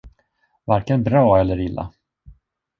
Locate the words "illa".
1.59-1.93